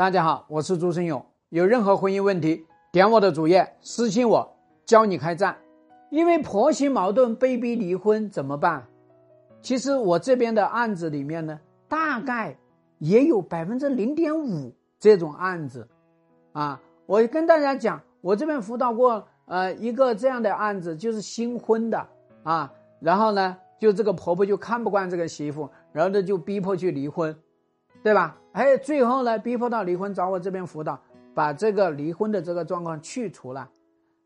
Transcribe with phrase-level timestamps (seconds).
[0.00, 1.22] 大家好，我是朱生勇。
[1.50, 5.54] 有任何婚姻问题，点我的主页私信我，教你开战。
[6.08, 8.82] 因为婆媳矛盾被逼离婚怎么办？
[9.60, 12.56] 其实我这边的案子里面呢，大概
[12.96, 15.86] 也有百分之零点五这种案子。
[16.52, 22.06] 啊，我跟大家讲，我这边辅导过呃一个这样的案子，就是新婚的
[22.42, 27.36] 啊，然后呢，就这个婆婆就看不惯这个媳妇，然后呢就逼迫去离婚。
[28.02, 28.36] 对吧？
[28.52, 30.98] 哎，最后呢，逼迫到离婚，找我这边辅导，
[31.34, 33.68] 把这个离婚的这个状况去除了。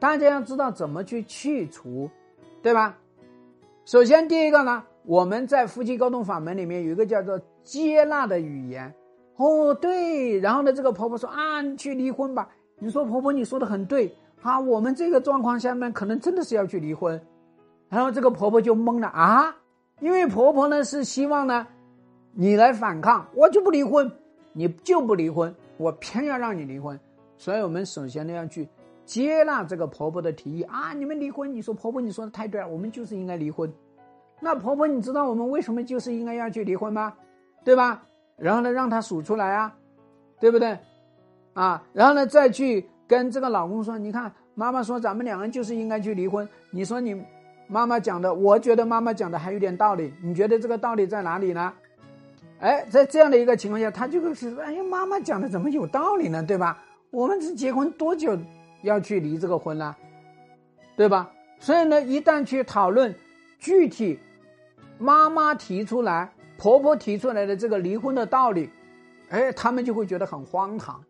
[0.00, 2.10] 大家要知道怎么去去除，
[2.62, 2.96] 对吧？
[3.84, 8.92] 首先，第一个呢，我们在夫妻沟通法门里面有一个叫做接纳的语言。
[9.36, 10.40] 哦，对。
[10.40, 12.48] 然后呢，这个婆婆说啊，你去离婚吧。
[12.78, 14.58] 你说婆婆，你说的很对啊。
[14.58, 17.20] 我们这个状况下面可能真的是要去离婚。
[17.88, 19.54] 然后这个婆婆就懵了啊，
[20.00, 21.66] 因为婆婆呢是希望呢。
[22.32, 24.10] 你来反抗，我就不离婚，
[24.52, 26.98] 你就不离婚，我偏要让你离婚。
[27.36, 28.68] 所以，我们首先呢要去
[29.04, 30.92] 接纳这个婆婆的提议啊！
[30.92, 33.72] 你们离婚，你说婆婆你说的太对了，我们就是应该离婚。
[34.40, 37.14] 那婆婆，你知道我们为什么就是应该要去离婚吗？
[37.64, 38.02] 对吧？
[38.36, 39.74] 然后呢，让她数出来啊，
[40.38, 40.78] 对不对？
[41.54, 46.48] 啊，然后呢，再去跟这个老公说，你看妈妈说咱们两个人就是应该去离婚。
[46.70, 47.20] 你说你
[47.66, 51.72] 妈妈讲的，我觉得妈妈讲的还有点道理，你觉得这个道理在哪里呢？
[52.60, 56.42] 哎，在这样的一个情况下，他就是哎呀，妈妈讲的怎么有道理呢？
[56.42, 56.82] 对吧？
[57.10, 58.36] 我们是结婚多久
[58.82, 59.94] 要去离这个婚呢？
[60.96, 61.30] 对吧？
[61.60, 63.14] 所以呢，一旦去讨论
[63.58, 64.18] 具体
[64.98, 68.68] 妈妈提出来、婆婆提出来的这个离婚的道理，
[69.30, 71.00] 哎，他们就会觉得很荒唐，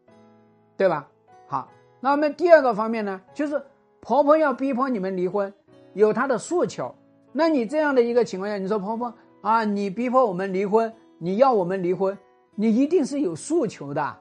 [0.77, 1.09] 对吧？
[1.47, 3.61] 好，那么第二个方面呢，就是
[4.01, 5.51] 婆婆要逼迫你们离婚，
[5.95, 6.95] 有她的诉求。
[7.33, 10.93] 那你这样的一个情况下，你说婆婆啊，你逼迫我们离婚。
[11.19, 12.17] 你要我们离婚，
[12.55, 14.17] 你一定是有诉求的。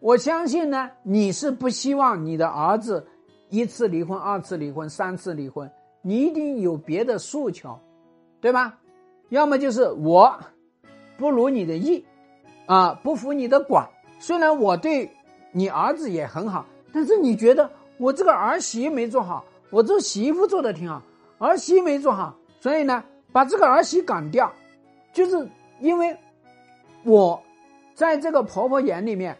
[0.00, 3.06] 我相信呢，你是不希望你的儿子
[3.48, 5.70] 一次离婚、二次离婚、三次离婚，
[6.02, 7.78] 你一定有别的诉求，
[8.40, 8.78] 对吧？
[9.30, 10.38] 要么就是我
[11.16, 12.04] 不如你的意，
[12.66, 13.88] 啊，不服你的管。
[14.18, 15.10] 虽然我对
[15.52, 21.02] 你儿子也很好，但是你觉得我这个儿媳没做好，我这媳妇做的挺好，
[21.38, 23.02] 儿媳没做好，所以呢，
[23.32, 24.52] 把这个儿媳赶掉，
[25.12, 25.48] 就是
[25.80, 26.16] 因为。
[27.06, 27.42] 我，
[27.94, 29.36] 在这个婆婆眼里面，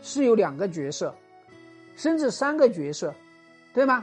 [0.00, 1.14] 是有两个角色，
[1.96, 3.12] 甚至三个角色，
[3.74, 4.02] 对吗？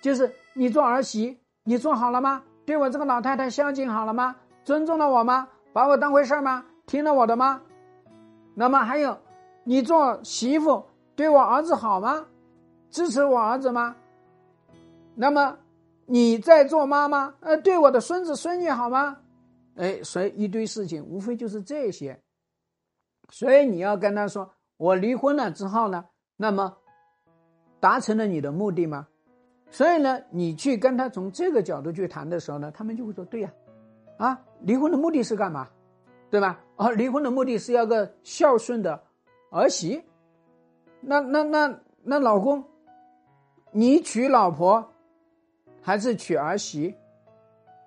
[0.00, 2.42] 就是你做儿媳，你做好了吗？
[2.64, 4.34] 对我这个老太太孝敬好了吗？
[4.64, 5.46] 尊重了我吗？
[5.72, 6.64] 把我当回事吗？
[6.84, 7.62] 听了我的吗？
[8.56, 9.16] 那么还有，
[9.62, 10.84] 你做媳妇，
[11.14, 12.26] 对我儿子好吗？
[12.90, 13.94] 支持我儿子吗？
[15.14, 15.58] 那么
[16.06, 19.18] 你在做妈妈，呃，对我的孙子孙女好吗？
[19.76, 22.20] 哎，所以一堆事情，无非就是这些，
[23.28, 26.04] 所以你要跟他说，我离婚了之后呢，
[26.36, 26.76] 那么
[27.78, 29.06] 达成了你的目的吗？
[29.70, 33.52] 所以呢，你去跟他从这个角度去谈的时候呢，他们就会说，对呀，
[34.16, 35.68] 啊，离婚的目的是干嘛？
[36.30, 36.58] 对吧？
[36.76, 39.00] 啊，离婚的目的是要个孝顺的
[39.50, 40.02] 儿媳，
[41.00, 42.64] 那那那那老公，
[43.72, 44.92] 你娶老婆
[45.82, 46.94] 还是娶儿媳？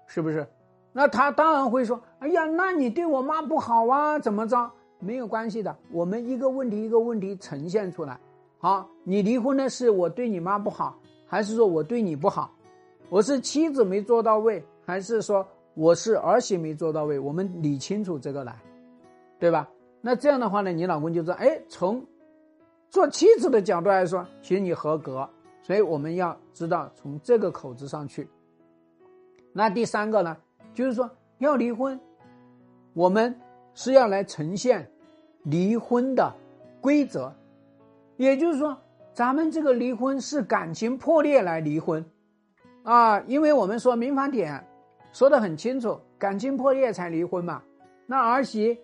[0.06, 0.48] 是不是？
[0.92, 4.18] 那他当然会说：“哎呀，那你对我妈不好啊？
[4.20, 4.72] 怎么着？
[5.00, 8.20] 没有关系的，我们一个问题一个问题呈现出来。
[8.58, 12.52] 好，你离婚的是我对你妈不好，还是说我对你不好？
[13.10, 17.18] 我是妻子没做到位，还是说我是儿媳没做到位？
[17.18, 18.58] 我们理清楚这个来，
[19.40, 19.70] 对吧？
[20.02, 22.06] 那这样的话呢，你老公就说：哎，从
[22.90, 25.30] 做妻子的角度来说，其实你合格。
[25.62, 28.28] 所以我们要知道从这个口子上去。
[29.54, 30.36] 那第三个呢？”
[30.74, 31.10] 就是说
[31.40, 32.00] 要离婚，
[32.94, 33.36] 我们
[33.74, 34.90] 是要来呈现
[35.44, 36.34] 离婚的
[36.82, 37.34] 规则，
[38.18, 38.78] 也就是说，
[39.14, 42.04] 咱们这个离婚是感情破裂来离婚，
[42.84, 44.66] 啊，因为我们说民法典
[45.12, 47.62] 说的很清楚，感情破裂才离婚嘛。
[48.06, 48.80] 那儿媳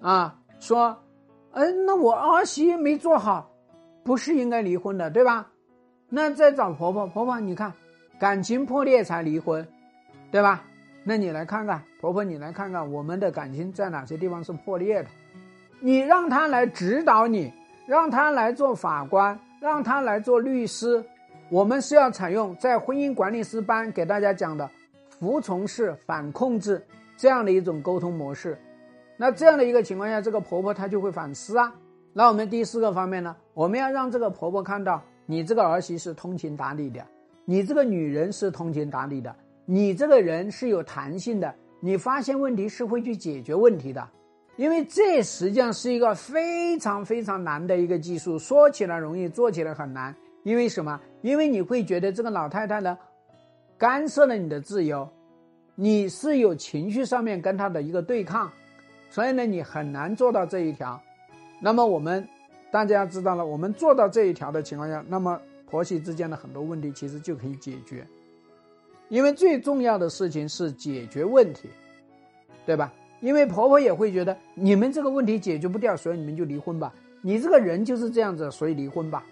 [0.00, 0.96] 啊说，
[1.52, 3.50] 嗯，那我儿媳没做好，
[4.04, 5.50] 不是应该离婚的，对吧？
[6.08, 7.72] 那再找婆婆，婆婆你看，
[8.18, 9.66] 感情破裂才离婚，
[10.30, 10.64] 对吧？
[11.08, 15.08] 那你来看看，婆婆，你来看看我们的感情在哪些地方是破裂的？
[15.80, 17.50] 你让他来指导你，
[17.86, 21.02] 让他来做法官，让他来做律师。
[21.48, 24.70] 我们是要采用在婚姻管理师班给大家讲的
[25.18, 26.84] 服从式反控制
[27.16, 28.58] 这样的一种沟通模式。
[29.16, 31.72] 那这样的一个情况下，这个婆婆她就会反思啊。
[32.12, 37.02] 那我们第四个方面呢，我们要让这个婆婆看到你这个儿媳是通情达理的，
[37.46, 39.34] 你这个女人是通情达理的。
[39.70, 44.08] 你这个人是有弹性的，你发现问题是会去解决问题的，
[44.56, 50.16] 因为这实际上是一个非常非常难的一个技术，说起来容易，做起来很难。
[50.42, 50.98] 因为什么？
[51.20, 52.96] 因为你会觉得这个老太太呢，
[53.76, 55.06] 干涉了你的自由，
[55.74, 58.50] 你是有情绪上面跟她的一个对抗，
[59.10, 60.98] 所以呢，你很难做到这一条。
[61.60, 62.26] 那么我们
[62.70, 68.06] 大家知道了，我们做到这一条的情况下，那么婆媳之间的很多问题其实就可以解决。
[69.08, 71.68] 因为最重要的事情是解决问题，
[72.66, 72.92] 对吧？
[73.20, 76.94] 因为婆婆也会觉得你们这个问题解决不掉，所以你们就离婚吧。
[77.20, 79.24] 你这个人就是这样子，所以离婚吧。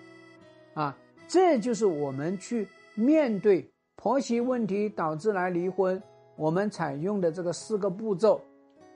[0.75, 0.97] 啊，
[1.29, 6.03] 这就是我们去面对婆媳问题导致来离婚，
[6.35, 8.41] 我们采用的这个四个步骤。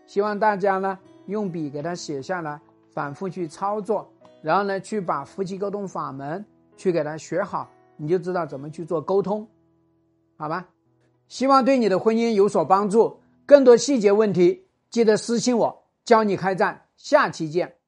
[0.07, 2.61] 希望大家呢用笔给它写下来，
[2.93, 4.11] 反复去操作，
[4.43, 6.45] 然后呢去把夫妻沟通法门
[6.77, 9.47] 去给它学好，你就知道怎么去做沟通，
[10.41, 10.71] 好吧？
[11.29, 13.21] 希望对你的婚姻有所帮助。
[13.45, 14.69] 更多细节问题。
[14.89, 16.87] 记得私信我，教你开战。
[16.97, 17.80] 下期见。